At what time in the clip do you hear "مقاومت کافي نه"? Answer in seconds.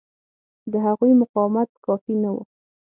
1.21-2.29